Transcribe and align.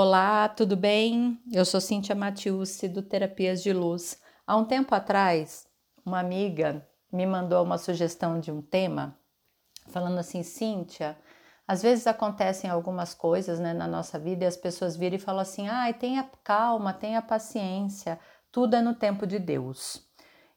Olá, 0.00 0.48
tudo 0.48 0.76
bem? 0.76 1.42
Eu 1.52 1.64
sou 1.64 1.80
Cíntia 1.80 2.14
Matiusi 2.14 2.86
do 2.86 3.02
Terapias 3.02 3.60
de 3.60 3.72
Luz. 3.72 4.22
Há 4.46 4.56
um 4.56 4.64
tempo 4.64 4.94
atrás, 4.94 5.66
uma 6.06 6.20
amiga 6.20 6.86
me 7.12 7.26
mandou 7.26 7.64
uma 7.64 7.78
sugestão 7.78 8.38
de 8.38 8.52
um 8.52 8.62
tema, 8.62 9.18
falando 9.88 10.18
assim: 10.18 10.44
Cíntia, 10.44 11.18
às 11.66 11.82
vezes 11.82 12.06
acontecem 12.06 12.70
algumas 12.70 13.12
coisas 13.12 13.58
né, 13.58 13.74
na 13.74 13.88
nossa 13.88 14.20
vida 14.20 14.44
e 14.44 14.46
as 14.46 14.56
pessoas 14.56 14.96
viram 14.96 15.16
e 15.16 15.18
falam 15.18 15.40
assim: 15.40 15.66
ai, 15.66 15.92
tenha 15.92 16.30
calma, 16.44 16.92
tenha 16.94 17.20
paciência, 17.20 18.20
tudo 18.52 18.76
é 18.76 18.80
no 18.80 18.94
tempo 18.94 19.26
de 19.26 19.40
Deus. 19.40 20.06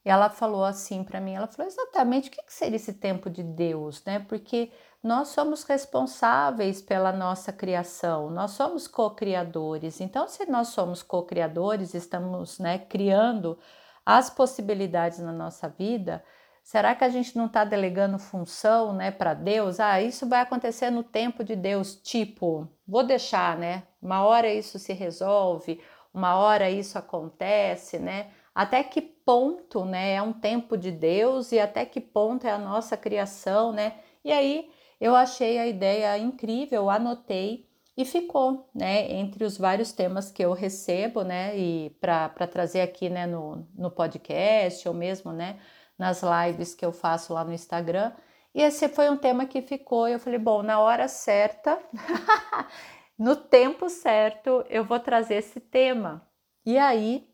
E 0.05 0.09
ela 0.11 0.29
falou 0.29 0.63
assim 0.63 1.03
para 1.03 1.19
mim, 1.19 1.33
ela 1.33 1.47
falou 1.47 1.65
exatamente 1.65 2.29
o 2.29 2.31
que 2.31 2.43
seria 2.47 2.75
esse 2.75 2.93
tempo 2.93 3.27
de 3.27 3.41
Deus, 3.41 4.03
né? 4.05 4.19
Porque 4.19 4.71
nós 5.03 5.29
somos 5.29 5.63
responsáveis 5.63 6.81
pela 6.81 7.11
nossa 7.11 7.51
criação, 7.51 8.29
nós 8.29 8.51
somos 8.51 8.87
co-criadores. 8.87 9.99
Então, 9.99 10.27
se 10.27 10.45
nós 10.45 10.69
somos 10.69 11.01
co-criadores, 11.01 11.93
estamos 11.93 12.59
né, 12.59 12.77
criando 12.77 13.57
as 14.05 14.29
possibilidades 14.29 15.19
na 15.19 15.31
nossa 15.31 15.67
vida, 15.67 16.23
será 16.63 16.93
que 16.93 17.03
a 17.03 17.09
gente 17.09 17.35
não 17.35 17.47
está 17.47 17.63
delegando 17.63 18.19
função 18.19 18.93
né, 18.93 19.09
para 19.09 19.33
Deus? 19.33 19.79
Ah, 19.79 20.01
isso 20.01 20.27
vai 20.27 20.41
acontecer 20.41 20.91
no 20.91 21.03
tempo 21.03 21.43
de 21.43 21.55
Deus, 21.55 21.95
tipo, 21.95 22.67
vou 22.87 23.03
deixar, 23.03 23.57
né? 23.57 23.83
Uma 24.01 24.23
hora 24.23 24.53
isso 24.53 24.77
se 24.77 24.93
resolve, 24.93 25.81
uma 26.13 26.35
hora 26.35 26.69
isso 26.69 26.97
acontece, 26.97 27.97
né? 27.97 28.31
até 28.53 28.83
que 28.83 29.01
ponto 29.01 29.85
né, 29.85 30.13
é 30.13 30.21
um 30.21 30.33
tempo 30.33 30.77
de 30.77 30.91
Deus 30.91 31.51
e 31.51 31.59
até 31.59 31.85
que 31.85 32.01
ponto 32.01 32.45
é 32.45 32.51
a 32.51 32.57
nossa 32.57 32.97
criação, 32.97 33.71
né? 33.71 33.95
E 34.23 34.31
aí 34.31 34.69
eu 35.01 35.15
achei 35.15 35.57
a 35.57 35.67
ideia 35.67 36.17
incrível, 36.17 36.89
anotei 36.89 37.67
e 37.97 38.05
ficou, 38.05 38.69
né, 38.73 39.11
entre 39.11 39.43
os 39.43 39.57
vários 39.57 39.91
temas 39.91 40.31
que 40.31 40.43
eu 40.43 40.53
recebo, 40.53 41.23
né, 41.23 41.57
e 41.57 41.89
para 41.99 42.47
trazer 42.47 42.81
aqui, 42.81 43.09
né, 43.09 43.25
no, 43.27 43.67
no 43.75 43.91
podcast 43.91 44.87
ou 44.87 44.93
mesmo, 44.93 45.33
né, 45.33 45.59
nas 45.97 46.21
lives 46.21 46.73
que 46.73 46.85
eu 46.85 46.93
faço 46.93 47.33
lá 47.33 47.43
no 47.43 47.51
Instagram. 47.53 48.13
E 48.55 48.61
esse 48.61 48.87
foi 48.87 49.09
um 49.09 49.17
tema 49.17 49.45
que 49.45 49.61
ficou, 49.61 50.07
eu 50.07 50.19
falei, 50.19 50.39
bom, 50.39 50.63
na 50.63 50.79
hora 50.79 51.07
certa, 51.07 51.77
no 53.17 53.35
tempo 53.35 53.89
certo, 53.89 54.63
eu 54.69 54.85
vou 54.85 54.99
trazer 54.99 55.35
esse 55.35 55.59
tema. 55.59 56.25
E 56.65 56.77
aí 56.77 57.31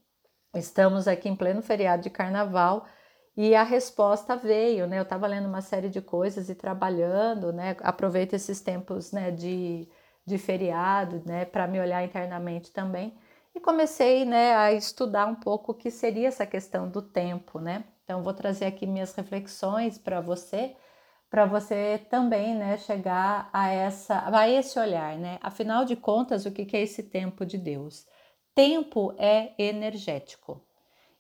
Estamos 0.57 1.07
aqui 1.07 1.29
em 1.29 1.35
pleno 1.35 1.61
feriado 1.61 2.03
de 2.03 2.09
carnaval 2.09 2.85
e 3.37 3.55
a 3.55 3.63
resposta 3.63 4.35
veio, 4.35 4.87
né? 4.87 4.99
Eu 4.99 5.03
estava 5.03 5.27
lendo 5.27 5.47
uma 5.47 5.61
série 5.61 5.89
de 5.89 6.01
coisas 6.01 6.49
e 6.49 6.55
trabalhando, 6.55 7.53
né? 7.53 7.77
Aproveito 7.81 8.33
esses 8.33 8.59
tempos, 8.61 9.11
né, 9.13 9.31
de, 9.31 9.87
de 10.25 10.37
feriado, 10.37 11.21
né, 11.25 11.45
para 11.45 11.67
me 11.67 11.79
olhar 11.79 12.03
internamente 12.03 12.71
também. 12.71 13.17
E 13.55 13.59
comecei, 13.59 14.25
né, 14.25 14.55
a 14.55 14.73
estudar 14.73 15.27
um 15.27 15.35
pouco 15.35 15.71
o 15.71 15.75
que 15.75 15.91
seria 15.91 16.27
essa 16.27 16.45
questão 16.45 16.89
do 16.89 17.01
tempo, 17.01 17.59
né? 17.59 17.85
Então 18.03 18.23
vou 18.23 18.33
trazer 18.33 18.65
aqui 18.65 18.87
minhas 18.87 19.13
reflexões 19.15 19.97
para 19.97 20.19
você, 20.21 20.75
para 21.29 21.45
você 21.45 21.99
também, 22.09 22.55
né, 22.55 22.77
chegar 22.77 23.49
a 23.53 23.69
essa 23.69 24.23
a 24.35 24.49
esse 24.49 24.79
olhar, 24.79 25.17
né? 25.17 25.39
Afinal 25.41 25.85
de 25.85 25.95
contas, 25.95 26.45
o 26.45 26.51
que 26.51 26.75
é 26.75 26.81
esse 26.81 27.03
tempo 27.03 27.45
de 27.45 27.57
Deus? 27.57 28.05
tempo 28.57 29.13
é 29.19 29.53
energético. 29.59 30.66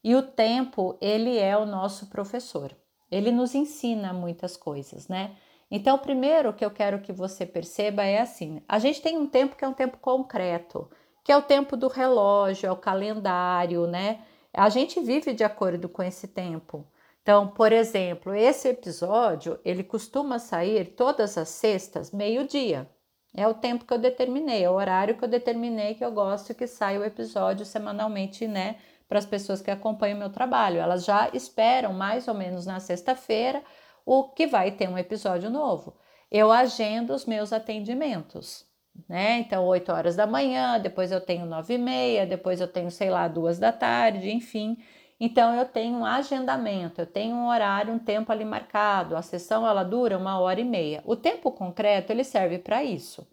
E 0.07 0.15
o 0.15 0.21
tempo, 0.21 0.97
ele 1.01 1.37
é 1.37 1.57
o 1.57 1.65
nosso 1.65 2.05
professor. 2.05 2.73
Ele 3.11 3.29
nos 3.29 3.53
ensina 3.53 4.13
muitas 4.13 4.55
coisas, 4.55 5.09
né? 5.09 5.35
Então, 5.69 5.97
o 5.97 5.99
primeiro 5.99 6.53
que 6.53 6.63
eu 6.63 6.71
quero 6.71 7.01
que 7.01 7.11
você 7.11 7.45
perceba 7.45 8.05
é 8.05 8.21
assim: 8.21 8.61
a 8.69 8.79
gente 8.79 9.01
tem 9.01 9.17
um 9.17 9.27
tempo 9.27 9.57
que 9.57 9.65
é 9.65 9.67
um 9.67 9.73
tempo 9.73 9.97
concreto, 9.97 10.89
que 11.25 11.29
é 11.29 11.35
o 11.35 11.41
tempo 11.41 11.75
do 11.75 11.89
relógio, 11.89 12.67
é 12.67 12.71
o 12.71 12.77
calendário, 12.77 13.85
né? 13.85 14.21
A 14.53 14.69
gente 14.69 14.97
vive 15.01 15.33
de 15.33 15.43
acordo 15.43 15.89
com 15.89 16.01
esse 16.01 16.29
tempo. 16.29 16.87
Então, 17.21 17.49
por 17.49 17.73
exemplo, 17.73 18.33
esse 18.33 18.69
episódio, 18.69 19.59
ele 19.65 19.83
costuma 19.83 20.39
sair 20.39 20.85
todas 20.95 21.37
as 21.37 21.49
sextas, 21.49 22.11
meio-dia. 22.11 22.89
É 23.35 23.45
o 23.45 23.53
tempo 23.53 23.83
que 23.83 23.93
eu 23.93 23.99
determinei, 23.99 24.63
é 24.63 24.69
o 24.69 24.73
horário 24.73 25.17
que 25.17 25.25
eu 25.25 25.27
determinei 25.27 25.95
que 25.95 26.05
eu 26.05 26.13
gosto 26.13 26.55
que 26.55 26.65
saia 26.65 26.97
o 26.97 27.03
episódio 27.03 27.65
semanalmente, 27.65 28.47
né? 28.47 28.77
Para 29.07 29.19
as 29.19 29.25
pessoas 29.25 29.61
que 29.61 29.71
acompanham 29.71 30.17
o 30.17 30.19
meu 30.19 30.29
trabalho. 30.29 30.79
Elas 30.79 31.05
já 31.05 31.29
esperam 31.33 31.93
mais 31.93 32.27
ou 32.27 32.33
menos 32.33 32.65
na 32.65 32.79
sexta-feira 32.79 33.63
o 34.05 34.29
que 34.29 34.47
vai 34.47 34.71
ter 34.71 34.87
um 34.89 34.97
episódio 34.97 35.49
novo. 35.49 35.95
Eu 36.31 36.51
agendo 36.51 37.13
os 37.13 37.25
meus 37.25 37.53
atendimentos, 37.53 38.65
né? 39.07 39.39
Então, 39.39 39.65
8 39.65 39.91
horas 39.91 40.15
da 40.15 40.27
manhã, 40.27 40.79
depois 40.79 41.11
eu 41.11 41.21
tenho 41.21 41.45
9 41.45 41.75
e 41.75 41.77
meia, 41.77 42.25
depois 42.25 42.59
eu 42.59 42.67
tenho, 42.67 42.91
sei 42.91 43.09
lá, 43.09 43.27
duas 43.27 43.59
da 43.59 43.71
tarde, 43.71 44.29
enfim. 44.31 44.77
Então, 45.19 45.53
eu 45.55 45.65
tenho 45.65 45.97
um 45.97 46.05
agendamento, 46.05 47.01
eu 47.01 47.05
tenho 47.05 47.35
um 47.35 47.47
horário, 47.47 47.93
um 47.93 47.99
tempo 47.99 48.31
ali 48.31 48.45
marcado. 48.45 49.15
A 49.15 49.21
sessão 49.21 49.67
ela 49.67 49.83
dura 49.83 50.17
uma 50.17 50.39
hora 50.39 50.61
e 50.61 50.65
meia. 50.65 51.01
O 51.05 51.15
tempo 51.15 51.51
concreto 51.51 52.11
ele 52.11 52.23
serve 52.23 52.59
para 52.59 52.83
isso, 52.83 53.27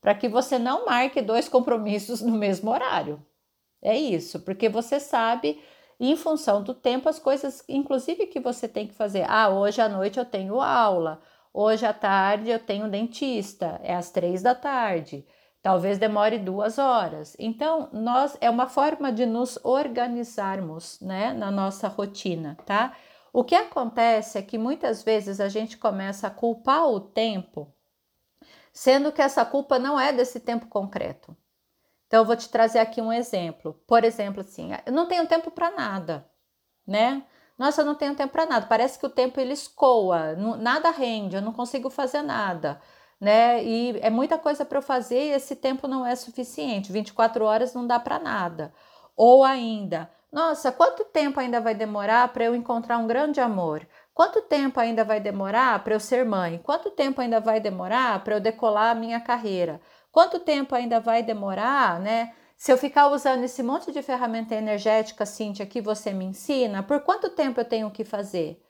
para 0.00 0.14
que 0.14 0.28
você 0.28 0.58
não 0.58 0.86
marque 0.86 1.20
dois 1.20 1.48
compromissos 1.48 2.20
no 2.22 2.32
mesmo 2.32 2.70
horário. 2.70 3.20
É 3.84 3.96
isso, 3.96 4.40
porque 4.40 4.68
você 4.68 4.98
sabe, 4.98 5.62
em 6.00 6.16
função 6.16 6.62
do 6.62 6.74
tempo, 6.74 7.08
as 7.08 7.20
coisas, 7.20 7.62
inclusive 7.68 8.26
que 8.26 8.40
você 8.40 8.66
tem 8.66 8.88
que 8.88 8.94
fazer. 8.94 9.24
Ah, 9.28 9.48
hoje 9.50 9.80
à 9.80 9.88
noite 9.88 10.18
eu 10.18 10.24
tenho 10.24 10.60
aula, 10.60 11.20
hoje 11.52 11.86
à 11.86 11.92
tarde 11.92 12.50
eu 12.50 12.58
tenho 12.58 12.90
dentista, 12.90 13.78
é 13.84 13.94
às 13.94 14.10
três 14.10 14.42
da 14.42 14.54
tarde 14.54 15.24
talvez 15.64 15.96
demore 15.96 16.38
duas 16.38 16.78
horas. 16.78 17.34
Então, 17.38 17.88
nós 17.90 18.36
é 18.38 18.50
uma 18.50 18.68
forma 18.68 19.10
de 19.10 19.24
nos 19.24 19.58
organizarmos, 19.64 21.00
né, 21.00 21.32
na 21.32 21.50
nossa 21.50 21.88
rotina, 21.88 22.54
tá? 22.66 22.94
O 23.32 23.42
que 23.42 23.54
acontece 23.54 24.36
é 24.36 24.42
que 24.42 24.58
muitas 24.58 25.02
vezes 25.02 25.40
a 25.40 25.48
gente 25.48 25.78
começa 25.78 26.26
a 26.26 26.30
culpar 26.30 26.86
o 26.86 27.00
tempo, 27.00 27.74
sendo 28.74 29.10
que 29.10 29.22
essa 29.22 29.42
culpa 29.42 29.78
não 29.78 29.98
é 29.98 30.12
desse 30.12 30.38
tempo 30.38 30.66
concreto. 30.66 31.34
Então, 32.06 32.20
eu 32.20 32.24
vou 32.24 32.36
te 32.36 32.48
trazer 32.48 32.78
aqui 32.78 33.00
um 33.00 33.12
exemplo. 33.12 33.74
Por 33.86 34.04
exemplo, 34.04 34.40
assim, 34.40 34.70
eu 34.86 34.92
não 34.92 35.06
tenho 35.06 35.26
tempo 35.26 35.50
para 35.50 35.70
nada, 35.70 36.28
né? 36.86 37.24
Nossa, 37.58 37.82
eu 37.82 37.86
não 37.86 37.94
tenho 37.94 38.14
tempo 38.14 38.32
para 38.32 38.46
nada. 38.46 38.66
Parece 38.66 38.98
que 38.98 39.06
o 39.06 39.10
tempo 39.10 39.40
ele 39.40 39.52
escoa, 39.52 40.34
nada 40.58 40.90
rende, 40.90 41.36
eu 41.36 41.42
não 41.42 41.52
consigo 41.52 41.90
fazer 41.90 42.22
nada 42.22 42.80
né? 43.20 43.64
E 43.64 43.98
é 44.00 44.10
muita 44.10 44.38
coisa 44.38 44.64
para 44.64 44.78
eu 44.78 44.82
fazer 44.82 45.18
e 45.18 45.32
esse 45.32 45.56
tempo 45.56 45.88
não 45.88 46.04
é 46.06 46.14
suficiente. 46.14 46.92
24 46.92 47.44
horas 47.44 47.74
não 47.74 47.86
dá 47.86 47.98
para 47.98 48.18
nada. 48.18 48.72
Ou 49.16 49.44
ainda, 49.44 50.10
nossa, 50.32 50.72
quanto 50.72 51.04
tempo 51.04 51.40
ainda 51.40 51.60
vai 51.60 51.74
demorar 51.74 52.28
para 52.32 52.44
eu 52.44 52.54
encontrar 52.54 52.98
um 52.98 53.06
grande 53.06 53.40
amor? 53.40 53.86
Quanto 54.12 54.42
tempo 54.42 54.78
ainda 54.78 55.04
vai 55.04 55.20
demorar 55.20 55.82
para 55.82 55.94
eu 55.94 56.00
ser 56.00 56.24
mãe? 56.24 56.58
Quanto 56.62 56.90
tempo 56.90 57.20
ainda 57.20 57.40
vai 57.40 57.60
demorar 57.60 58.22
para 58.22 58.36
eu 58.36 58.40
decolar 58.40 58.90
a 58.90 58.94
minha 58.94 59.20
carreira? 59.20 59.80
Quanto 60.14 60.38
tempo 60.38 60.76
ainda 60.76 61.00
vai 61.00 61.24
demorar, 61.24 61.98
né? 61.98 62.32
Se 62.56 62.70
eu 62.70 62.78
ficar 62.78 63.08
usando 63.08 63.42
esse 63.42 63.64
monte 63.64 63.90
de 63.90 64.00
ferramenta 64.00 64.54
energética, 64.54 65.26
Cintia, 65.26 65.66
que 65.66 65.80
você 65.80 66.12
me 66.12 66.24
ensina, 66.24 66.84
por 66.84 67.00
quanto 67.00 67.30
tempo 67.30 67.58
eu 67.60 67.64
tenho 67.64 67.90
que 67.90 68.04
fazer? 68.04 68.64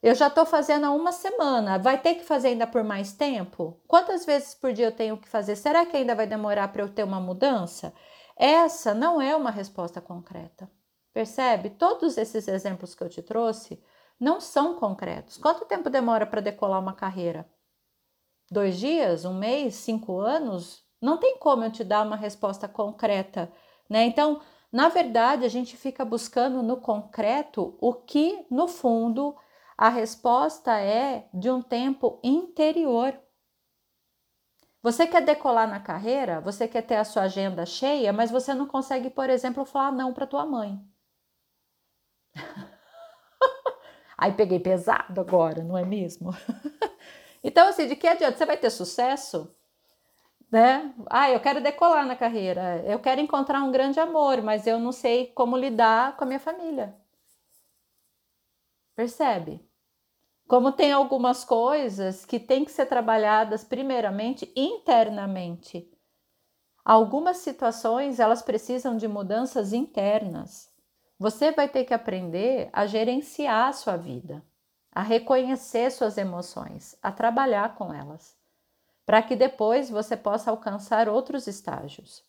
Eu 0.00 0.14
já 0.14 0.28
estou 0.28 0.46
fazendo 0.46 0.86
há 0.86 0.92
uma 0.92 1.10
semana. 1.10 1.80
Vai 1.80 1.98
ter 1.98 2.14
que 2.14 2.22
fazer 2.22 2.50
ainda 2.50 2.64
por 2.64 2.84
mais 2.84 3.12
tempo? 3.12 3.82
Quantas 3.88 4.24
vezes 4.24 4.54
por 4.54 4.72
dia 4.72 4.86
eu 4.86 4.94
tenho 4.94 5.16
que 5.16 5.28
fazer? 5.28 5.56
Será 5.56 5.84
que 5.84 5.96
ainda 5.96 6.14
vai 6.14 6.28
demorar 6.28 6.68
para 6.68 6.82
eu 6.82 6.88
ter 6.88 7.02
uma 7.02 7.18
mudança? 7.18 7.92
Essa 8.36 8.94
não 8.94 9.20
é 9.20 9.34
uma 9.34 9.50
resposta 9.50 10.00
concreta. 10.00 10.70
Percebe? 11.12 11.70
Todos 11.70 12.16
esses 12.16 12.46
exemplos 12.46 12.94
que 12.94 13.02
eu 13.02 13.08
te 13.08 13.20
trouxe 13.20 13.82
não 14.20 14.40
são 14.40 14.76
concretos. 14.76 15.38
Quanto 15.38 15.64
tempo 15.64 15.90
demora 15.90 16.24
para 16.24 16.40
decolar 16.40 16.80
uma 16.80 16.92
carreira? 16.92 17.50
Dois 18.50 18.78
dias? 18.78 19.24
Um 19.24 19.34
mês? 19.34 19.74
Cinco 19.74 20.18
anos? 20.20 20.84
Não 21.00 21.18
tem 21.18 21.38
como 21.38 21.64
eu 21.64 21.70
te 21.72 21.84
dar 21.84 22.06
uma 22.06 22.16
resposta 22.16 22.66
concreta, 22.66 23.52
né? 23.88 24.04
Então, 24.04 24.40
na 24.72 24.88
verdade, 24.88 25.44
a 25.44 25.48
gente 25.48 25.76
fica 25.76 26.04
buscando 26.04 26.62
no 26.62 26.78
concreto 26.78 27.76
o 27.80 27.94
que, 27.94 28.44
no 28.50 28.66
fundo, 28.66 29.36
a 29.76 29.88
resposta 29.88 30.78
é 30.80 31.28
de 31.32 31.50
um 31.50 31.62
tempo 31.62 32.18
interior. 32.24 33.18
Você 34.82 35.06
quer 35.06 35.24
decolar 35.24 35.68
na 35.68 35.78
carreira, 35.80 36.40
você 36.40 36.66
quer 36.66 36.82
ter 36.82 36.96
a 36.96 37.04
sua 37.04 37.22
agenda 37.24 37.64
cheia, 37.66 38.12
mas 38.12 38.30
você 38.30 38.54
não 38.54 38.66
consegue, 38.66 39.10
por 39.10 39.28
exemplo, 39.30 39.64
falar 39.64 39.92
não 39.92 40.12
para 40.12 40.26
tua 40.26 40.44
mãe. 40.46 40.80
Aí 44.16 44.32
peguei 44.32 44.58
pesado 44.60 45.20
agora, 45.20 45.62
não 45.62 45.76
é 45.76 45.84
mesmo? 45.84 46.30
então, 47.42 47.68
assim, 47.68 47.86
de 47.86 47.96
que 47.96 48.06
adianta? 48.06 48.36
Você 48.36 48.46
vai 48.46 48.56
ter 48.56 48.70
sucesso? 48.70 49.54
Né? 50.50 50.94
Ah, 51.10 51.30
eu 51.30 51.40
quero 51.40 51.62
decolar 51.62 52.06
na 52.06 52.16
carreira, 52.16 52.82
eu 52.86 52.98
quero 52.98 53.20
encontrar 53.20 53.62
um 53.62 53.70
grande 53.70 54.00
amor, 54.00 54.40
mas 54.42 54.66
eu 54.66 54.78
não 54.78 54.92
sei 54.92 55.26
como 55.28 55.56
lidar 55.56 56.16
com 56.16 56.24
a 56.24 56.26
minha 56.26 56.40
família. 56.40 56.96
Percebe? 58.96 59.60
Como 60.48 60.72
tem 60.72 60.90
algumas 60.90 61.44
coisas 61.44 62.24
que 62.24 62.40
têm 62.40 62.64
que 62.64 62.72
ser 62.72 62.86
trabalhadas 62.86 63.62
primeiramente 63.62 64.50
internamente. 64.56 65.88
Algumas 66.82 67.36
situações 67.36 68.18
elas 68.18 68.40
precisam 68.40 68.96
de 68.96 69.06
mudanças 69.06 69.74
internas. 69.74 70.72
Você 71.18 71.52
vai 71.52 71.68
ter 71.68 71.84
que 71.84 71.92
aprender 71.92 72.70
a 72.72 72.86
gerenciar 72.86 73.68
a 73.68 73.72
sua 73.74 73.98
vida, 73.98 74.42
a 74.98 75.02
reconhecer 75.02 75.92
suas 75.92 76.18
emoções, 76.18 76.98
a 77.00 77.12
trabalhar 77.12 77.76
com 77.76 77.94
elas, 77.94 78.36
para 79.06 79.22
que 79.22 79.36
depois 79.36 79.88
você 79.88 80.16
possa 80.16 80.50
alcançar 80.50 81.08
outros 81.08 81.46
estágios. 81.46 82.26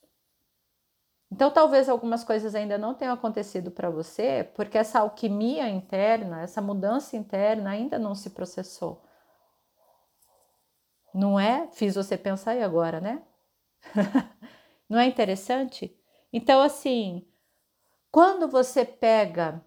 Então, 1.31 1.49
talvez 1.49 1.89
algumas 1.89 2.23
coisas 2.23 2.53
ainda 2.53 2.77
não 2.77 2.93
tenham 2.93 3.15
acontecido 3.15 3.71
para 3.71 3.89
você, 3.89 4.47
porque 4.53 4.77
essa 4.77 4.99
alquimia 4.99 5.67
interna, 5.67 6.43
essa 6.43 6.61
mudança 6.61 7.17
interna 7.17 7.71
ainda 7.71 7.97
não 7.97 8.13
se 8.13 8.29
processou. 8.29 9.03
Não 11.11 11.39
é? 11.39 11.69
Fiz 11.71 11.95
você 11.95 12.15
pensar 12.15 12.53
e 12.55 12.61
agora, 12.61 13.01
né? 13.01 13.23
Não 14.87 14.99
é 14.99 15.07
interessante? 15.07 15.99
Então, 16.31 16.61
assim, 16.61 17.27
quando 18.11 18.47
você 18.47 18.85
pega, 18.85 19.59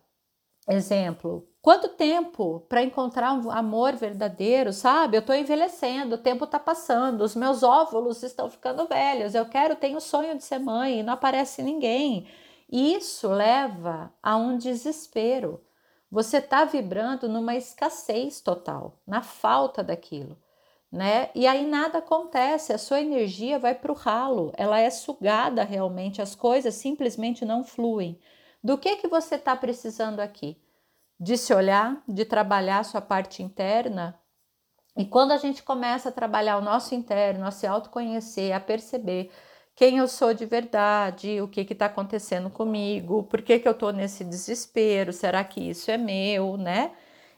exemplo, 0.68 1.51
quanto 1.62 1.88
tempo 1.88 2.60
para 2.68 2.82
encontrar 2.82 3.32
um 3.32 3.50
amor 3.50 3.94
verdadeiro, 3.94 4.72
sabe? 4.72 5.16
Eu 5.16 5.20
estou 5.20 5.34
envelhecendo, 5.34 6.16
o 6.16 6.18
tempo 6.18 6.44
está 6.44 6.58
passando, 6.58 7.22
os 7.22 7.34
meus 7.34 7.62
óvulos 7.62 8.22
estão 8.22 8.50
ficando 8.50 8.86
velhos, 8.86 9.34
eu 9.34 9.46
quero, 9.46 9.76
tenho 9.76 9.96
o 9.98 10.00
sonho 10.00 10.36
de 10.36 10.44
ser 10.44 10.58
mãe 10.58 11.00
e 11.00 11.02
não 11.02 11.14
aparece 11.14 11.62
ninguém. 11.62 12.26
Isso 12.70 13.28
leva 13.28 14.12
a 14.22 14.36
um 14.36 14.58
desespero. 14.58 15.64
Você 16.10 16.38
está 16.38 16.64
vibrando 16.64 17.28
numa 17.28 17.54
escassez 17.54 18.40
total, 18.40 18.98
na 19.06 19.22
falta 19.22 19.82
daquilo 19.82 20.36
né? 20.92 21.30
E 21.34 21.46
aí 21.46 21.66
nada 21.66 21.98
acontece, 21.98 22.72
a 22.72 22.78
sua 22.78 23.00
energia 23.00 23.58
vai 23.58 23.74
para 23.74 23.90
o 23.90 23.94
ralo, 23.94 24.52
ela 24.56 24.78
é 24.78 24.90
sugada 24.90 25.64
realmente, 25.64 26.20
as 26.20 26.34
coisas 26.34 26.74
simplesmente 26.74 27.46
não 27.46 27.64
fluem. 27.64 28.20
Do 28.62 28.76
que 28.76 28.96
que 28.96 29.08
você 29.08 29.36
está 29.36 29.56
precisando 29.56 30.20
aqui? 30.20 30.60
De 31.22 31.36
se 31.36 31.54
olhar, 31.54 32.02
de 32.08 32.24
trabalhar 32.24 32.84
sua 32.84 33.00
parte 33.00 33.44
interna. 33.44 34.18
E 34.96 35.04
quando 35.04 35.30
a 35.30 35.36
gente 35.36 35.62
começa 35.62 36.08
a 36.08 36.12
trabalhar 36.12 36.56
o 36.58 36.60
nosso 36.60 36.96
interno, 36.96 37.46
a 37.46 37.52
se 37.52 37.64
autoconhecer, 37.64 38.52
a 38.52 38.58
perceber 38.58 39.30
quem 39.76 39.98
eu 39.98 40.08
sou 40.08 40.34
de 40.34 40.44
verdade, 40.44 41.40
o 41.40 41.46
que 41.46 41.60
está 41.60 41.86
acontecendo 41.86 42.50
comigo, 42.50 43.22
por 43.22 43.40
que, 43.40 43.60
que 43.60 43.68
eu 43.68 43.72
estou 43.72 43.92
nesse 43.92 44.24
desespero, 44.24 45.12
será 45.12 45.44
que 45.44 45.60
isso 45.60 45.92
é 45.92 45.96
meu, 45.96 46.56
né? 46.56 46.90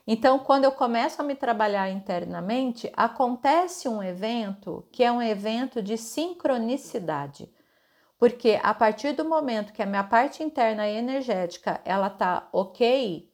Então, 0.07 0.39
quando 0.39 0.63
eu 0.63 0.71
começo 0.71 1.21
a 1.21 1.23
me 1.23 1.35
trabalhar 1.35 1.87
internamente, 1.91 2.91
acontece 2.97 3.87
um 3.87 4.01
evento 4.01 4.83
que 4.91 5.03
é 5.03 5.11
um 5.11 5.21
evento 5.21 5.79
de 5.79 5.95
sincronicidade. 5.95 7.53
Porque 8.17 8.59
a 8.63 8.73
partir 8.73 9.13
do 9.13 9.25
momento 9.25 9.73
que 9.73 9.83
a 9.83 9.85
minha 9.85 10.03
parte 10.03 10.41
interna 10.41 10.89
energética 10.89 11.79
ela 11.85 12.09
tá 12.09 12.49
ok, 12.51 13.31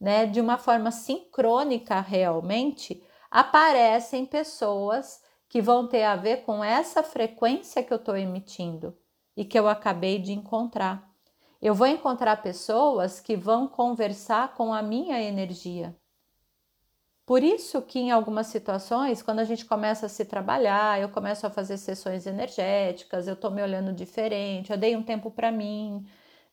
né, 0.00 0.26
de 0.26 0.40
uma 0.40 0.56
forma 0.56 0.90
sincrônica 0.90 2.00
realmente, 2.00 3.02
aparecem 3.30 4.24
pessoas 4.24 5.22
que 5.48 5.60
vão 5.60 5.86
ter 5.86 6.04
a 6.04 6.16
ver 6.16 6.44
com 6.44 6.64
essa 6.64 7.02
frequência 7.02 7.82
que 7.82 7.92
eu 7.92 7.96
estou 7.96 8.16
emitindo 8.16 8.96
e 9.36 9.44
que 9.44 9.58
eu 9.58 9.68
acabei 9.68 10.18
de 10.18 10.32
encontrar. 10.32 11.10
Eu 11.60 11.74
vou 11.74 11.86
encontrar 11.86 12.42
pessoas 12.42 13.20
que 13.20 13.36
vão 13.36 13.68
conversar 13.68 14.54
com 14.54 14.72
a 14.72 14.80
minha 14.80 15.20
energia. 15.20 15.94
Por 17.26 17.44
isso 17.44 17.80
que 17.82 17.98
em 17.98 18.10
algumas 18.10 18.48
situações, 18.48 19.22
quando 19.22 19.38
a 19.38 19.44
gente 19.44 19.64
começa 19.64 20.06
a 20.06 20.08
se 20.08 20.24
trabalhar, 20.24 21.00
eu 21.00 21.08
começo 21.10 21.46
a 21.46 21.50
fazer 21.50 21.76
sessões 21.76 22.26
energéticas, 22.26 23.28
eu 23.28 23.34
estou 23.34 23.50
me 23.50 23.62
olhando 23.62 23.92
diferente, 23.92 24.72
eu 24.72 24.78
dei 24.78 24.96
um 24.96 25.02
tempo 25.02 25.30
para 25.30 25.52
mim, 25.52 26.04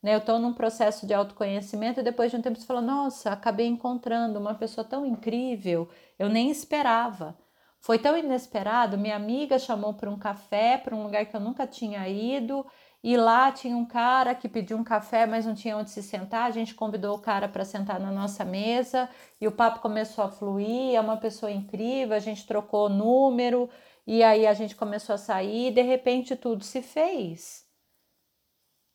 né? 0.01 0.13
Eu 0.13 0.19
estou 0.19 0.39
num 0.39 0.53
processo 0.53 1.05
de 1.05 1.13
autoconhecimento 1.13 1.99
e 1.99 2.03
depois 2.03 2.31
de 2.31 2.37
um 2.37 2.41
tempo 2.41 2.59
você 2.59 2.65
fala, 2.65 2.81
nossa, 2.81 3.31
acabei 3.31 3.67
encontrando 3.67 4.39
uma 4.39 4.55
pessoa 4.55 4.85
tão 4.85 5.05
incrível, 5.05 5.89
eu 6.17 6.29
nem 6.29 6.49
esperava. 6.49 7.37
Foi 7.79 7.99
tão 7.99 8.17
inesperado, 8.17 8.97
minha 8.97 9.15
amiga 9.15 9.59
chamou 9.59 9.93
para 9.93 10.09
um 10.09 10.17
café, 10.17 10.77
para 10.77 10.95
um 10.95 11.03
lugar 11.03 11.25
que 11.25 11.35
eu 11.35 11.39
nunca 11.39 11.65
tinha 11.67 12.07
ido, 12.07 12.65
e 13.03 13.15
lá 13.15 13.51
tinha 13.51 13.75
um 13.77 13.85
cara 13.85 14.33
que 14.35 14.49
pediu 14.49 14.77
um 14.77 14.83
café, 14.83 15.25
mas 15.25 15.45
não 15.45 15.53
tinha 15.55 15.77
onde 15.77 15.91
se 15.91 16.03
sentar. 16.03 16.43
A 16.45 16.51
gente 16.51 16.73
convidou 16.75 17.15
o 17.15 17.21
cara 17.21 17.47
para 17.47 17.63
sentar 17.63 17.99
na 17.99 18.11
nossa 18.11 18.43
mesa 18.43 19.09
e 19.39 19.47
o 19.47 19.51
papo 19.51 19.79
começou 19.79 20.23
a 20.23 20.29
fluir. 20.29 20.95
É 20.95 20.99
uma 20.99 21.17
pessoa 21.17 21.51
incrível, 21.51 22.15
a 22.15 22.19
gente 22.19 22.45
trocou 22.45 22.89
número 22.89 23.69
e 24.05 24.23
aí 24.23 24.47
a 24.47 24.53
gente 24.53 24.75
começou 24.75 25.15
a 25.15 25.17
sair. 25.17 25.67
E 25.67 25.71
de 25.71 25.81
repente 25.83 26.35
tudo 26.35 26.63
se 26.63 26.81
fez. 26.81 27.66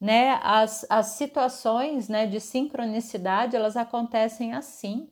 Né? 0.02 0.40
As, 0.42 0.84
as 0.90 1.06
situações 1.06 2.08
né, 2.08 2.26
de 2.26 2.40
sincronicidade 2.40 3.54
elas 3.54 3.76
acontecem 3.76 4.52
assim, 4.52 5.08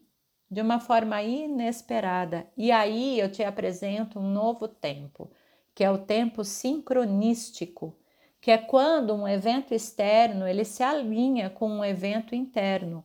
de 0.51 0.61
uma 0.61 0.81
forma 0.81 1.23
inesperada. 1.23 2.47
E 2.57 2.73
aí 2.73 3.21
eu 3.21 3.31
te 3.31 3.45
apresento 3.45 4.19
um 4.19 4.29
novo 4.29 4.67
tempo, 4.67 5.31
que 5.75 5.85
é 5.85 5.91
o 5.91 5.99
tempo 5.99 6.43
sincronístico 6.43 7.97
que 8.41 8.51
é 8.51 8.59
quando 8.59 9.15
um 9.15 9.29
evento 9.29 9.75
externo 9.75 10.49
ele 10.49 10.65
se 10.65 10.83
alinha 10.83 11.51
com 11.51 11.69
um 11.69 11.85
evento 11.85 12.35
interno. 12.35 13.05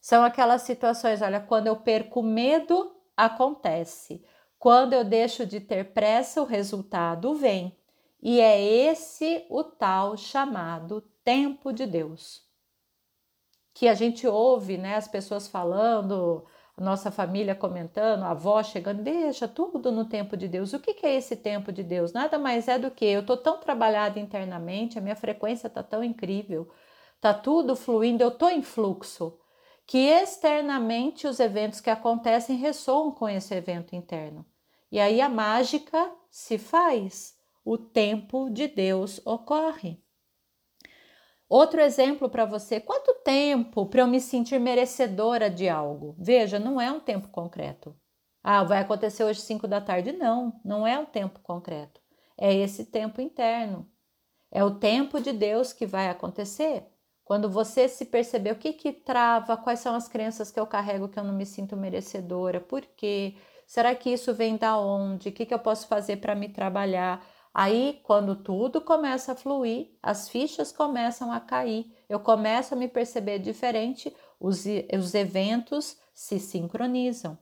São 0.00 0.22
aquelas 0.22 0.62
situações, 0.62 1.22
olha, 1.22 1.40
quando 1.40 1.68
eu 1.68 1.76
perco 1.76 2.22
medo, 2.22 2.94
acontece. 3.16 4.22
Quando 4.58 4.92
eu 4.92 5.02
deixo 5.02 5.46
de 5.46 5.60
ter 5.60 5.92
pressa, 5.92 6.42
o 6.42 6.44
resultado 6.44 7.34
vem. 7.34 7.74
E 8.22 8.40
é 8.40 8.62
esse 8.62 9.46
o 9.48 9.64
tal 9.64 10.16
chamado 10.16 11.02
tempo 11.24 11.72
de 11.72 11.86
Deus. 11.86 12.42
Que 13.72 13.88
a 13.88 13.94
gente 13.94 14.26
ouve, 14.26 14.76
né, 14.76 14.94
as 14.96 15.08
pessoas 15.08 15.48
falando, 15.48 16.46
nossa 16.76 17.10
família 17.10 17.54
comentando, 17.54 18.24
a 18.24 18.30
avó 18.30 18.62
chegando, 18.62 19.02
deixa 19.02 19.46
tudo 19.46 19.92
no 19.92 20.04
tempo 20.04 20.36
de 20.36 20.48
Deus. 20.48 20.72
O 20.72 20.80
que, 20.80 20.94
que 20.94 21.06
é 21.06 21.14
esse 21.14 21.36
tempo 21.36 21.72
de 21.72 21.82
Deus? 21.82 22.12
Nada 22.12 22.38
mais 22.38 22.68
é 22.68 22.78
do 22.78 22.90
que 22.90 23.04
eu 23.04 23.20
estou 23.20 23.36
tão 23.36 23.58
trabalhada 23.58 24.18
internamente, 24.18 24.98
a 24.98 25.02
minha 25.02 25.16
frequência 25.16 25.68
está 25.68 25.82
tão 25.82 26.02
incrível, 26.02 26.68
está 27.16 27.32
tudo 27.32 27.76
fluindo, 27.76 28.22
eu 28.22 28.28
estou 28.28 28.50
em 28.50 28.62
fluxo, 28.62 29.38
que 29.86 29.98
externamente 29.98 31.26
os 31.26 31.38
eventos 31.38 31.80
que 31.80 31.90
acontecem 31.90 32.56
ressoam 32.56 33.12
com 33.12 33.28
esse 33.28 33.54
evento 33.54 33.94
interno. 33.94 34.44
E 34.90 34.98
aí 34.98 35.20
a 35.20 35.28
mágica 35.28 36.12
se 36.30 36.58
faz, 36.58 37.36
o 37.64 37.78
tempo 37.78 38.50
de 38.50 38.66
Deus 38.66 39.20
ocorre. 39.24 40.03
Outro 41.56 41.80
exemplo 41.80 42.28
para 42.28 42.44
você: 42.44 42.80
quanto 42.80 43.14
tempo 43.22 43.86
para 43.86 44.00
eu 44.00 44.08
me 44.08 44.20
sentir 44.20 44.58
merecedora 44.58 45.48
de 45.48 45.68
algo? 45.68 46.16
Veja, 46.18 46.58
não 46.58 46.80
é 46.80 46.90
um 46.90 46.98
tempo 46.98 47.28
concreto. 47.28 47.94
Ah, 48.42 48.64
vai 48.64 48.80
acontecer 48.80 49.22
hoje 49.22 49.40
5 49.40 49.68
da 49.68 49.80
tarde. 49.80 50.10
Não, 50.10 50.60
não 50.64 50.84
é 50.84 50.98
um 50.98 51.06
tempo 51.06 51.38
concreto. 51.44 52.00
É 52.36 52.52
esse 52.52 52.86
tempo 52.86 53.20
interno. 53.20 53.88
É 54.50 54.64
o 54.64 54.80
tempo 54.80 55.20
de 55.20 55.32
Deus 55.32 55.72
que 55.72 55.86
vai 55.86 56.08
acontecer. 56.08 56.88
Quando 57.24 57.48
você 57.48 57.88
se 57.88 58.04
perceber 58.04 58.50
o 58.50 58.58
que 58.58 58.72
que 58.72 58.92
trava, 58.92 59.56
quais 59.56 59.78
são 59.78 59.94
as 59.94 60.08
crenças 60.08 60.50
que 60.50 60.58
eu 60.58 60.66
carrego 60.66 61.08
que 61.08 61.20
eu 61.20 61.24
não 61.24 61.34
me 61.34 61.46
sinto 61.46 61.76
merecedora, 61.76 62.60
por 62.60 62.82
quê? 62.82 63.36
Será 63.64 63.94
que 63.94 64.10
isso 64.10 64.34
vem 64.34 64.56
da 64.56 64.76
onde? 64.76 65.28
O 65.28 65.32
que, 65.32 65.46
que 65.46 65.54
eu 65.54 65.60
posso 65.60 65.86
fazer 65.86 66.16
para 66.16 66.34
me 66.34 66.48
trabalhar? 66.48 67.24
Aí, 67.54 68.00
quando 68.02 68.34
tudo 68.34 68.80
começa 68.80 69.30
a 69.30 69.36
fluir, 69.36 69.92
as 70.02 70.28
fichas 70.28 70.72
começam 70.72 71.30
a 71.30 71.38
cair, 71.38 71.86
eu 72.08 72.18
começo 72.18 72.74
a 72.74 72.76
me 72.76 72.88
perceber 72.88 73.38
diferente, 73.38 74.12
os, 74.40 74.64
os 74.98 75.14
eventos 75.14 75.96
se 76.12 76.40
sincronizam. 76.40 77.38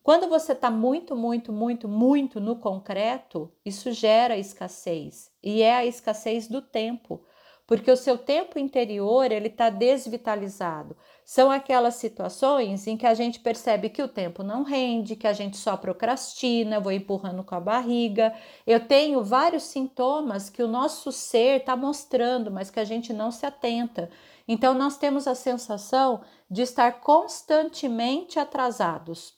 Quando 0.00 0.28
você 0.28 0.52
está 0.52 0.70
muito, 0.70 1.16
muito, 1.16 1.52
muito, 1.52 1.88
muito 1.88 2.40
no 2.40 2.56
concreto, 2.56 3.52
isso 3.64 3.90
gera 3.92 4.38
escassez. 4.38 5.30
E 5.42 5.60
é 5.60 5.74
a 5.74 5.84
escassez 5.84 6.46
do 6.46 6.62
tempo 6.62 7.24
porque 7.68 7.90
o 7.90 7.96
seu 7.98 8.16
tempo 8.16 8.58
interior 8.58 9.30
ele 9.30 9.48
está 9.48 9.68
desvitalizado. 9.68 10.96
São 11.22 11.50
aquelas 11.50 11.96
situações 11.96 12.86
em 12.86 12.96
que 12.96 13.06
a 13.06 13.12
gente 13.12 13.40
percebe 13.40 13.90
que 13.90 14.02
o 14.02 14.08
tempo 14.08 14.42
não 14.42 14.62
rende, 14.62 15.14
que 15.14 15.26
a 15.26 15.34
gente 15.34 15.58
só 15.58 15.76
procrastina, 15.76 16.80
vou 16.80 16.90
empurrando 16.90 17.44
com 17.44 17.54
a 17.54 17.60
barriga. 17.60 18.34
Eu 18.66 18.80
tenho 18.80 19.22
vários 19.22 19.64
sintomas 19.64 20.48
que 20.48 20.62
o 20.62 20.66
nosso 20.66 21.12
ser 21.12 21.60
está 21.60 21.76
mostrando, 21.76 22.50
mas 22.50 22.70
que 22.70 22.80
a 22.80 22.84
gente 22.84 23.12
não 23.12 23.30
se 23.30 23.44
atenta. 23.44 24.08
Então 24.48 24.72
nós 24.72 24.96
temos 24.96 25.28
a 25.28 25.34
sensação 25.34 26.22
de 26.50 26.62
estar 26.62 27.00
constantemente 27.00 28.38
atrasados, 28.38 29.34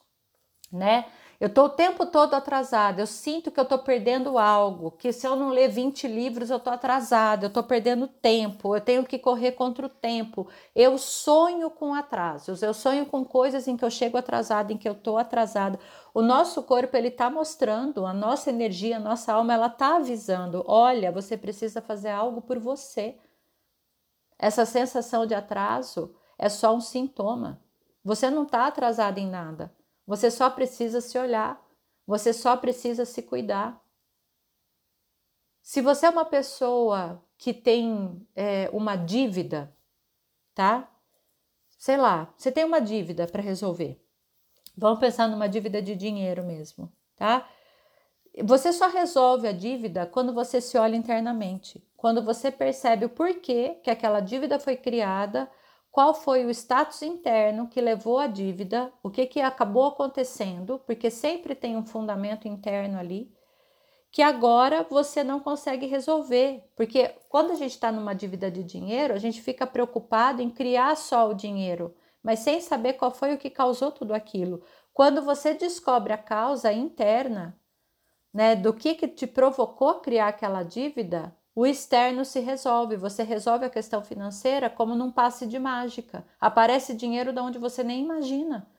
né? 0.72 1.04
Eu 1.40 1.47
estou 1.47 1.64
o 1.64 1.70
tempo 1.70 2.04
todo 2.04 2.35
atrasada, 2.35 3.00
eu 3.00 3.06
sinto 3.06 3.50
que 3.50 3.59
eu 3.59 3.62
estou 3.62 3.78
perdendo 3.78 4.38
algo, 4.38 4.90
que 4.90 5.11
se 5.11 5.26
eu 5.26 5.35
não 5.35 5.49
ler 5.49 5.68
20 5.70 6.06
livros 6.06 6.50
eu 6.50 6.59
estou 6.59 6.70
atrasada, 6.70 7.47
eu 7.47 7.49
estou 7.49 7.62
perdendo 7.62 8.06
tempo, 8.06 8.76
eu 8.76 8.80
tenho 8.82 9.06
que 9.06 9.18
correr 9.18 9.52
contra 9.52 9.87
o 9.87 9.88
tempo. 9.88 10.47
Eu 10.75 10.99
sonho 10.99 11.70
com 11.70 11.94
atrasos, 11.94 12.62
eu 12.62 12.75
sonho 12.75 13.06
com 13.06 13.25
coisas 13.25 13.66
em 13.66 13.75
que 13.75 13.82
eu 13.82 13.90
chego 13.90 14.18
atrasada, 14.18 14.70
em 14.70 14.76
que 14.76 14.87
eu 14.87 14.92
estou 14.92 15.16
atrasada. 15.16 15.80
O 16.12 16.20
nosso 16.20 16.62
corpo 16.62 16.94
ele 16.94 17.09
está 17.09 17.30
mostrando, 17.30 18.04
a 18.04 18.12
nossa 18.12 18.50
energia, 18.50 18.99
a 18.99 19.00
nossa 19.00 19.32
alma, 19.32 19.54
ela 19.54 19.68
está 19.68 19.97
avisando: 19.97 20.62
olha, 20.66 21.11
você 21.11 21.38
precisa 21.38 21.80
fazer 21.80 22.11
algo 22.11 22.42
por 22.42 22.59
você. 22.59 23.16
Essa 24.38 24.66
sensação 24.66 25.25
de 25.25 25.35
atraso 25.35 26.14
é 26.38 26.50
só 26.50 26.75
um 26.75 26.80
sintoma. 26.82 27.62
Você 28.04 28.28
não 28.28 28.42
está 28.42 28.66
atrasada 28.66 29.18
em 29.18 29.26
nada. 29.26 29.73
Você 30.11 30.29
só 30.29 30.50
precisa 30.50 31.00
se 31.00 31.17
olhar, 31.17 31.64
você 32.05 32.33
só 32.33 32.57
precisa 32.57 33.05
se 33.05 33.23
cuidar. 33.23 33.81
Se 35.62 35.81
você 35.81 36.07
é 36.07 36.11
uma 36.11 36.25
pessoa 36.25 37.25
que 37.38 37.55
tem 37.55 38.26
é, 38.35 38.69
uma 38.73 38.97
dívida, 38.97 39.73
tá? 40.52 40.90
Sei 41.79 41.97
lá, 41.97 42.35
você 42.37 42.50
tem 42.50 42.64
uma 42.64 42.81
dívida 42.81 43.25
para 43.29 43.40
resolver. 43.40 44.05
Vamos 44.76 44.99
pensar 44.99 45.29
numa 45.29 45.49
dívida 45.49 45.81
de 45.81 45.95
dinheiro 45.95 46.43
mesmo, 46.43 46.93
tá? 47.14 47.49
Você 48.43 48.73
só 48.73 48.88
resolve 48.88 49.47
a 49.47 49.52
dívida 49.52 50.07
quando 50.07 50.35
você 50.35 50.61
se 50.61 50.76
olha 50.76 50.97
internamente, 50.97 51.87
quando 51.97 52.21
você 52.21 52.50
percebe 52.50 53.05
o 53.05 53.11
porquê 53.11 53.79
que 53.85 53.90
aquela 53.90 54.19
dívida 54.19 54.59
foi 54.59 54.75
criada, 54.76 55.49
qual 55.90 56.14
foi 56.14 56.44
o 56.44 56.50
status 56.50 57.02
interno 57.02 57.68
que 57.68 57.80
levou 57.80 58.18
à 58.18 58.26
dívida, 58.26 58.92
o 59.02 59.11
que, 59.11 59.26
que 59.26 59.40
acabou 59.40 59.87
acontecendo, 59.87 60.78
porque 60.87 61.11
sempre 61.11 61.54
tem 61.54 61.76
um 61.76 61.85
fundamento 61.85 62.47
interno 62.47 62.99
ali, 62.99 63.32
que 64.12 64.23
agora 64.23 64.87
você 64.88 65.25
não 65.25 65.40
consegue 65.40 65.87
resolver. 65.87 66.64
Porque 66.76 67.14
quando 67.28 67.52
a 67.52 67.56
gente 67.56 67.73
está 67.73 67.90
numa 67.90 68.14
dívida 68.14 68.50
de 68.50 68.62
dinheiro, 68.62 69.14
a 69.14 69.18
gente 69.18 69.42
fica 69.42 69.66
preocupado 69.66 70.40
em 70.42 70.50
criar 70.50 70.97
só 70.97 71.28
o 71.28 71.35
dinheiro, 71.35 71.94
mas 72.23 72.40
sem 72.40 72.61
saber 72.61 72.94
qual 72.94 73.11
foi 73.11 73.35
o 73.35 73.38
que 73.38 73.50
causou 73.50 73.90
tudo 73.90 74.14
aquilo. 74.14 74.62
Quando 74.92 75.23
você 75.23 75.54
descobre 75.54 76.12
a 76.12 76.18
causa 76.18 76.73
interna, 76.73 77.59
né, 78.32 78.54
do 78.54 78.73
que, 78.73 78.94
que 78.94 79.09
te 79.09 79.26
provocou 79.26 80.00
criar 80.00 80.28
aquela 80.28 80.62
dívida, 80.62 81.37
o 81.54 81.66
externo 81.66 82.25
se 82.25 82.40
resolve, 82.40 82.97
você 82.97 83.23
resolve 83.23 83.64
a 83.64 83.71
questão 83.71 84.02
financeira 84.04 84.71
como 84.71 84.95
num 84.95 85.11
passe 85.11 85.47
de 85.47 85.59
mágica. 85.59 86.25
Aparece 86.40 86.95
dinheiro 86.95 87.33
de 87.33 87.40
onde 87.40 87.59
você 87.59 87.83
nem 87.83 88.02
imagina. 88.04 88.71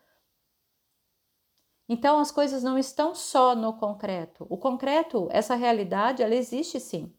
Então 1.87 2.19
as 2.19 2.31
coisas 2.31 2.63
não 2.63 2.77
estão 2.77 3.13
só 3.13 3.53
no 3.53 3.73
concreto. 3.73 4.47
O 4.49 4.57
concreto, 4.57 5.27
essa 5.31 5.55
realidade, 5.55 6.23
ela 6.23 6.35
existe 6.35 6.79
sim. 6.79 7.13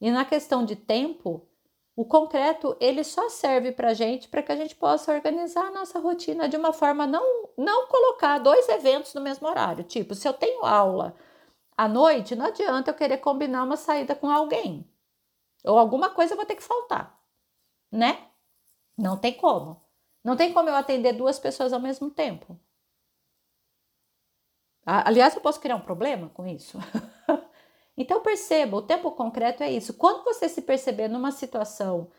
E 0.00 0.10
na 0.10 0.24
questão 0.24 0.64
de 0.64 0.76
tempo, 0.76 1.46
o 1.96 2.04
concreto 2.04 2.76
ele 2.80 3.02
só 3.02 3.28
serve 3.28 3.72
para 3.72 3.92
gente 3.92 4.28
para 4.28 4.42
que 4.42 4.52
a 4.52 4.56
gente 4.56 4.76
possa 4.76 5.12
organizar 5.12 5.66
a 5.66 5.70
nossa 5.72 5.98
rotina 5.98 6.48
de 6.48 6.56
uma 6.56 6.72
forma 6.72 7.06
não 7.06 7.50
não 7.58 7.88
colocar 7.88 8.38
dois 8.38 8.68
eventos 8.68 9.12
no 9.12 9.20
mesmo 9.20 9.48
horário. 9.48 9.84
Tipo, 9.84 10.14
se 10.14 10.26
eu 10.26 10.32
tenho 10.32 10.64
aula 10.64 11.14
à 11.80 11.88
noite, 11.88 12.36
não 12.36 12.44
adianta 12.44 12.90
eu 12.90 12.94
querer 12.94 13.16
combinar 13.18 13.64
uma 13.64 13.76
saída 13.76 14.14
com 14.14 14.28
alguém. 14.30 14.86
Ou 15.64 15.78
alguma 15.78 16.10
coisa 16.10 16.36
vai 16.36 16.44
ter 16.44 16.54
que 16.54 16.62
faltar, 16.62 17.18
né? 17.90 18.28
Não 18.98 19.16
tem 19.16 19.32
como. 19.32 19.82
Não 20.22 20.36
tem 20.36 20.52
como 20.52 20.68
eu 20.68 20.74
atender 20.74 21.14
duas 21.14 21.38
pessoas 21.38 21.72
ao 21.72 21.80
mesmo 21.80 22.10
tempo. 22.10 22.60
Aliás, 24.84 25.34
eu 25.34 25.40
posso 25.40 25.58
criar 25.58 25.76
um 25.76 25.80
problema 25.80 26.28
com 26.28 26.46
isso. 26.46 26.76
então 27.96 28.20
perceba, 28.20 28.76
o 28.76 28.82
tempo 28.82 29.10
concreto 29.12 29.62
é 29.62 29.72
isso. 29.72 29.94
Quando 29.94 30.22
você 30.22 30.50
se 30.50 30.60
perceber 30.60 31.08
numa 31.08 31.32
situação 31.32 32.10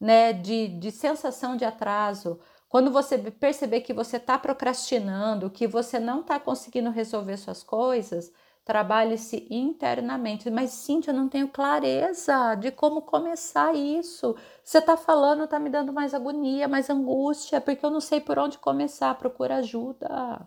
né, 0.00 0.32
de, 0.32 0.68
de 0.68 0.92
sensação 0.92 1.56
de 1.56 1.64
atraso, 1.64 2.38
quando 2.68 2.92
você 2.92 3.18
perceber 3.18 3.80
que 3.80 3.92
você 3.92 4.18
está 4.18 4.38
procrastinando, 4.38 5.50
que 5.50 5.66
você 5.66 5.98
não 5.98 6.20
está 6.20 6.38
conseguindo 6.38 6.90
resolver 6.90 7.36
suas 7.36 7.64
coisas, 7.64 8.32
Trabalhe-se 8.68 9.46
internamente. 9.48 10.50
Mas, 10.50 10.72
Cintia, 10.72 11.10
eu 11.10 11.16
não 11.16 11.26
tenho 11.26 11.48
clareza 11.48 12.54
de 12.54 12.70
como 12.70 13.00
começar 13.00 13.74
isso. 13.74 14.36
Você 14.62 14.76
está 14.76 14.94
falando, 14.94 15.44
está 15.44 15.58
me 15.58 15.70
dando 15.70 15.90
mais 15.90 16.12
agonia, 16.12 16.68
mais 16.68 16.90
angústia, 16.90 17.62
porque 17.62 17.82
eu 17.82 17.88
não 17.88 17.98
sei 17.98 18.20
por 18.20 18.38
onde 18.38 18.58
começar. 18.58 19.14
Procura 19.14 19.56
ajuda. 19.56 20.46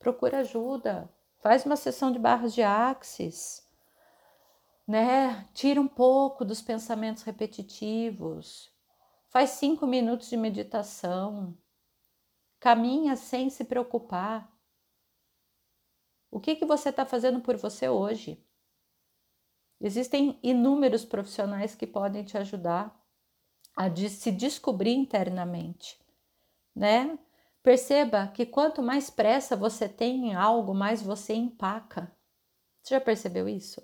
Procura 0.00 0.38
ajuda. 0.38 1.08
Faz 1.38 1.64
uma 1.64 1.76
sessão 1.76 2.10
de 2.10 2.18
barras 2.18 2.52
de 2.52 2.64
axis. 2.64 3.64
Né? 4.84 5.46
Tira 5.54 5.80
um 5.80 5.86
pouco 5.86 6.44
dos 6.44 6.60
pensamentos 6.60 7.22
repetitivos. 7.22 8.72
Faz 9.28 9.50
cinco 9.50 9.86
minutos 9.86 10.28
de 10.28 10.36
meditação. 10.36 11.56
Caminha 12.58 13.14
sem 13.14 13.48
se 13.50 13.62
preocupar. 13.62 14.50
O 16.30 16.38
que, 16.38 16.54
que 16.54 16.64
você 16.64 16.90
está 16.90 17.04
fazendo 17.04 17.40
por 17.40 17.56
você 17.56 17.88
hoje? 17.88 18.42
Existem 19.80 20.38
inúmeros 20.42 21.04
profissionais 21.04 21.74
que 21.74 21.86
podem 21.86 22.22
te 22.22 22.38
ajudar 22.38 22.94
a 23.76 23.88
de 23.88 24.08
se 24.10 24.30
descobrir 24.30 24.92
internamente, 24.92 25.98
né? 26.74 27.18
Perceba 27.62 28.28
que 28.28 28.46
quanto 28.46 28.82
mais 28.82 29.10
pressa 29.10 29.56
você 29.56 29.88
tem 29.88 30.28
em 30.28 30.34
algo, 30.34 30.74
mais 30.74 31.02
você 31.02 31.34
empaca. 31.34 32.14
Você 32.82 32.94
já 32.94 33.00
percebeu 33.00 33.48
isso? 33.48 33.82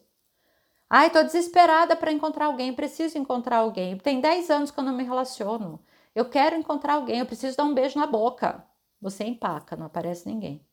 Ai, 0.88 1.10
tô 1.10 1.22
desesperada 1.22 1.96
para 1.96 2.12
encontrar 2.12 2.46
alguém, 2.46 2.74
preciso 2.74 3.18
encontrar 3.18 3.58
alguém. 3.58 3.98
Tem 3.98 4.20
10 4.20 4.50
anos 4.50 4.70
que 4.70 4.78
eu 4.78 4.84
não 4.84 4.96
me 4.96 5.04
relaciono. 5.04 5.84
Eu 6.14 6.28
quero 6.30 6.56
encontrar 6.56 6.94
alguém, 6.94 7.20
eu 7.20 7.26
preciso 7.26 7.56
dar 7.56 7.64
um 7.64 7.74
beijo 7.74 7.98
na 7.98 8.06
boca. 8.06 8.64
Você 9.00 9.24
empaca, 9.24 9.76
não 9.76 9.86
aparece 9.86 10.26
ninguém. 10.26 10.65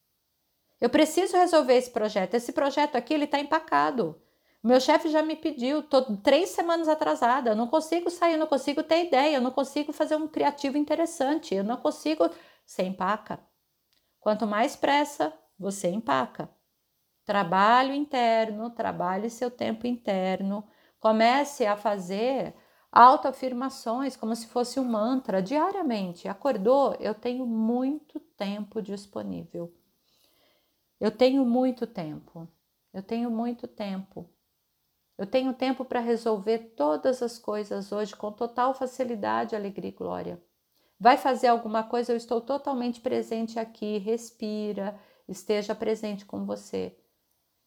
Eu 0.83 0.89
preciso 0.89 1.37
resolver 1.37 1.75
esse 1.75 1.89
projeto. 1.89 2.33
Esse 2.33 2.51
projeto 2.51 2.97
aqui 2.97 3.13
ele 3.13 3.23
está 3.23 3.39
empacado. 3.39 4.21
Meu 4.61 4.81
chefe 4.81 5.07
já 5.07 5.21
me 5.23 5.33
pediu, 5.33 5.79
estou 5.79 6.17
três 6.17 6.49
semanas 6.49 6.89
atrasada, 6.89 7.55
não 7.55 7.69
consigo 7.69 8.09
sair, 8.09 8.35
não 8.35 8.47
consigo 8.47 8.83
ter 8.83 9.05
ideia, 9.05 9.37
eu 9.37 9.41
não 9.41 9.51
consigo 9.51 9.93
fazer 9.93 10.17
um 10.17 10.27
criativo 10.27 10.77
interessante, 10.77 11.55
eu 11.55 11.63
não 11.63 11.77
consigo. 11.77 12.29
Você 12.65 12.83
empaca. 12.83 13.39
Quanto 14.19 14.45
mais 14.45 14.75
pressa, 14.75 15.33
você 15.57 15.87
empaca. 15.87 16.49
Trabalho 17.23 17.93
interno, 17.93 18.69
trabalhe 18.69 19.29
seu 19.29 19.49
tempo 19.49 19.87
interno, 19.87 20.67
comece 20.99 21.65
a 21.65 21.77
fazer 21.77 22.53
autoafirmações 22.91 24.17
como 24.17 24.35
se 24.35 24.47
fosse 24.47 24.81
um 24.81 24.83
mantra 24.83 25.41
diariamente. 25.41 26.27
Acordou? 26.27 26.93
Eu 26.99 27.15
tenho 27.15 27.45
muito 27.45 28.19
tempo 28.19 28.81
disponível. 28.81 29.73
Eu 31.03 31.11
tenho 31.11 31.43
muito 31.43 31.85
tempo. 31.85 32.47
Eu 32.93 33.03
tenho 33.03 33.29
muito 33.29 33.67
tempo. 33.67 34.25
Eu 35.17 35.27
tenho 35.27 35.53
tempo 35.53 35.83
para 35.83 35.99
resolver 35.99 36.59
todas 36.77 37.21
as 37.21 37.37
coisas 37.37 37.91
hoje 37.91 38.15
com 38.15 38.31
total 38.31 38.73
facilidade, 38.73 39.53
alegria 39.53 39.89
e 39.89 39.93
glória. 39.93 40.41
Vai 40.97 41.17
fazer 41.17 41.47
alguma 41.47 41.83
coisa, 41.83 42.13
eu 42.13 42.15
estou 42.15 42.39
totalmente 42.39 43.01
presente 43.01 43.59
aqui. 43.59 43.97
Respira, 43.97 44.97
esteja 45.27 45.75
presente 45.75 46.23
com 46.23 46.45
você. 46.45 46.97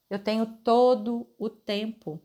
Eu 0.09 0.19
tenho 0.19 0.47
todo 0.65 1.29
o 1.39 1.51
tempo 1.51 2.23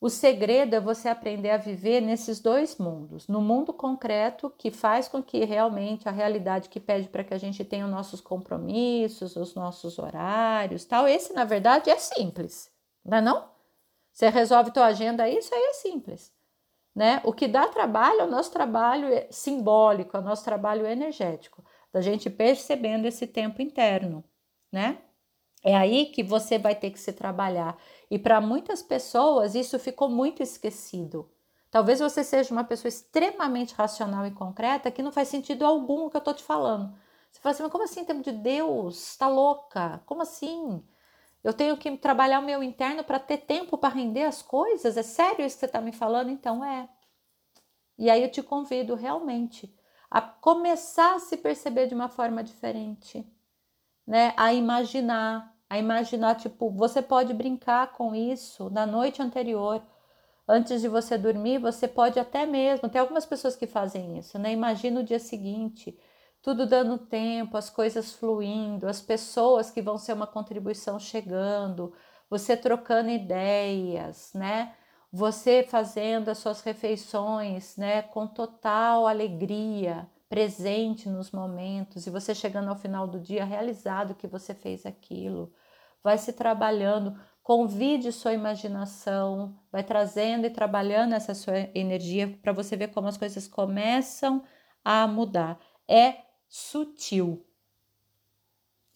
o 0.00 0.08
segredo 0.08 0.74
é 0.74 0.80
você 0.80 1.08
aprender 1.08 1.50
a 1.50 1.56
viver 1.56 2.00
nesses 2.00 2.40
dois 2.40 2.76
mundos. 2.78 3.26
No 3.26 3.40
mundo 3.40 3.72
concreto, 3.72 4.48
que 4.56 4.70
faz 4.70 5.08
com 5.08 5.20
que 5.20 5.44
realmente 5.44 6.08
a 6.08 6.12
realidade 6.12 6.68
que 6.68 6.78
pede 6.78 7.08
para 7.08 7.24
que 7.24 7.34
a 7.34 7.38
gente 7.38 7.64
tenha 7.64 7.84
os 7.84 7.90
nossos 7.90 8.20
compromissos, 8.20 9.34
os 9.34 9.54
nossos 9.56 9.98
horários, 9.98 10.84
tal. 10.84 11.08
Esse, 11.08 11.32
na 11.32 11.44
verdade, 11.44 11.90
é 11.90 11.96
simples, 11.96 12.70
não 13.04 13.18
é 13.18 13.20
não? 13.20 13.48
Você 14.12 14.28
resolve 14.28 14.70
tua 14.70 14.86
agenda, 14.86 15.28
isso 15.28 15.52
aí 15.52 15.62
é 15.62 15.72
simples. 15.74 16.32
Né? 16.94 17.20
O 17.24 17.32
que 17.32 17.48
dá 17.48 17.66
trabalho 17.68 18.20
é 18.20 18.24
o 18.24 18.30
nosso 18.30 18.52
trabalho 18.52 19.08
simbólico, 19.30 20.16
é 20.16 20.20
o 20.20 20.24
nosso 20.24 20.44
trabalho 20.44 20.86
energético, 20.86 21.64
da 21.92 22.00
gente 22.00 22.30
percebendo 22.30 23.06
esse 23.06 23.26
tempo 23.26 23.62
interno, 23.62 24.24
né? 24.72 24.98
É 25.62 25.76
aí 25.76 26.06
que 26.06 26.22
você 26.22 26.58
vai 26.58 26.74
ter 26.74 26.90
que 26.90 27.00
se 27.00 27.12
trabalhar. 27.12 27.76
E 28.10 28.18
para 28.18 28.40
muitas 28.40 28.82
pessoas 28.82 29.54
isso 29.54 29.78
ficou 29.78 30.08
muito 30.08 30.42
esquecido. 30.42 31.30
Talvez 31.70 32.00
você 32.00 32.24
seja 32.24 32.52
uma 32.52 32.64
pessoa 32.64 32.88
extremamente 32.88 33.74
racional 33.74 34.26
e 34.26 34.30
concreta 34.30 34.90
que 34.90 35.02
não 35.02 35.12
faz 35.12 35.28
sentido 35.28 35.66
algum 35.66 36.06
o 36.06 36.10
que 36.10 36.16
eu 36.16 36.20
estou 36.20 36.34
te 36.34 36.42
falando. 36.42 36.94
Você 37.30 37.40
fala 37.40 37.52
assim, 37.52 37.62
mas 37.62 37.72
como 37.72 37.84
assim, 37.84 38.00
em 38.00 38.04
termos 38.04 38.24
de 38.24 38.32
Deus? 38.32 39.10
Está 39.10 39.28
louca? 39.28 40.02
Como 40.06 40.22
assim? 40.22 40.82
Eu 41.44 41.52
tenho 41.52 41.76
que 41.76 41.96
trabalhar 41.98 42.40
o 42.40 42.44
meu 42.44 42.62
interno 42.62 43.04
para 43.04 43.18
ter 43.18 43.38
tempo 43.38 43.76
para 43.76 43.94
render 43.94 44.24
as 44.24 44.40
coisas? 44.40 44.96
É 44.96 45.02
sério 45.02 45.44
isso 45.44 45.56
que 45.56 45.60
você 45.60 45.66
está 45.66 45.80
me 45.80 45.92
falando? 45.92 46.30
Então 46.30 46.64
é. 46.64 46.88
E 47.98 48.08
aí 48.08 48.22
eu 48.22 48.30
te 48.30 48.42
convido 48.42 48.94
realmente 48.94 49.74
a 50.10 50.22
começar 50.22 51.16
a 51.16 51.18
se 51.18 51.36
perceber 51.36 51.86
de 51.86 51.94
uma 51.94 52.08
forma 52.08 52.42
diferente 52.42 53.30
né, 54.08 54.32
a 54.38 54.54
imaginar, 54.54 55.54
a 55.70 55.78
imaginar, 55.78 56.36
tipo, 56.36 56.70
você 56.70 57.02
pode 57.02 57.32
brincar 57.34 57.92
com 57.92 58.14
isso 58.14 58.70
na 58.70 58.86
noite 58.86 59.20
anterior, 59.22 59.82
antes 60.46 60.80
de 60.80 60.88
você 60.88 61.18
dormir, 61.18 61.58
você 61.58 61.86
pode 61.86 62.18
até 62.18 62.46
mesmo, 62.46 62.88
tem 62.88 63.00
algumas 63.00 63.26
pessoas 63.26 63.54
que 63.54 63.66
fazem 63.66 64.18
isso, 64.18 64.38
né? 64.38 64.52
Imagina 64.52 65.00
o 65.00 65.04
dia 65.04 65.18
seguinte, 65.18 65.98
tudo 66.42 66.66
dando 66.66 66.96
tempo, 66.98 67.56
as 67.56 67.68
coisas 67.68 68.12
fluindo, 68.12 68.88
as 68.88 69.00
pessoas 69.00 69.70
que 69.70 69.82
vão 69.82 69.98
ser 69.98 70.14
uma 70.14 70.26
contribuição 70.26 70.98
chegando, 70.98 71.92
você 72.30 72.56
trocando 72.56 73.10
ideias, 73.10 74.32
né? 74.34 74.74
Você 75.12 75.62
fazendo 75.62 76.28
as 76.30 76.38
suas 76.38 76.60
refeições, 76.62 77.76
né, 77.76 78.02
com 78.02 78.26
total 78.26 79.06
alegria, 79.06 80.06
presente 80.28 81.08
nos 81.08 81.30
momentos 81.30 82.06
e 82.06 82.10
você 82.10 82.34
chegando 82.34 82.68
ao 82.68 82.76
final 82.76 83.06
do 83.06 83.18
dia 83.18 83.44
realizado 83.44 84.14
que 84.14 84.26
você 84.26 84.54
fez 84.54 84.84
aquilo. 84.84 85.52
Vai 86.02 86.18
se 86.18 86.32
trabalhando, 86.32 87.18
convide 87.42 88.12
sua 88.12 88.34
imaginação, 88.34 89.58
vai 89.72 89.82
trazendo 89.82 90.46
e 90.46 90.50
trabalhando 90.50 91.14
essa 91.14 91.34
sua 91.34 91.58
energia 91.74 92.38
para 92.42 92.52
você 92.52 92.76
ver 92.76 92.88
como 92.88 93.08
as 93.08 93.16
coisas 93.16 93.48
começam 93.48 94.44
a 94.84 95.06
mudar. 95.06 95.58
É 95.88 96.18
sutil. 96.46 97.44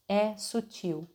É 0.09 0.37
sutil. 0.37 1.11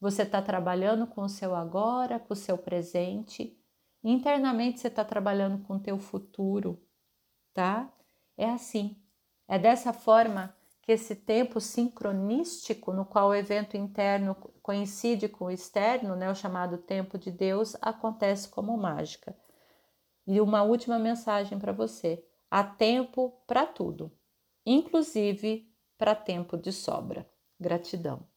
Você 0.00 0.22
está 0.22 0.42
trabalhando 0.42 1.06
com 1.06 1.22
o 1.22 1.28
seu 1.28 1.54
agora, 1.54 2.18
com 2.18 2.34
o 2.34 2.36
seu 2.36 2.58
presente. 2.58 3.56
Internamente 4.02 4.80
você 4.80 4.88
está 4.88 5.04
trabalhando 5.04 5.62
com 5.64 5.76
o 5.76 5.80
teu 5.80 5.96
futuro, 5.98 6.82
tá? 7.54 7.92
É 8.36 8.50
assim. 8.50 9.01
É 9.52 9.58
dessa 9.58 9.92
forma 9.92 10.56
que 10.80 10.92
esse 10.92 11.14
tempo 11.14 11.60
sincronístico, 11.60 12.90
no 12.90 13.04
qual 13.04 13.28
o 13.28 13.34
evento 13.34 13.76
interno 13.76 14.34
coincide 14.62 15.28
com 15.28 15.44
o 15.44 15.50
externo, 15.50 16.16
né, 16.16 16.30
o 16.30 16.34
chamado 16.34 16.78
tempo 16.78 17.18
de 17.18 17.30
Deus, 17.30 17.76
acontece 17.82 18.48
como 18.48 18.74
mágica. 18.78 19.36
E 20.26 20.40
uma 20.40 20.62
última 20.62 20.98
mensagem 20.98 21.58
para 21.58 21.70
você: 21.70 22.24
há 22.50 22.64
tempo 22.64 23.42
para 23.46 23.66
tudo, 23.66 24.10
inclusive 24.64 25.70
para 25.98 26.14
tempo 26.14 26.56
de 26.56 26.72
sobra. 26.72 27.30
Gratidão. 27.60 28.31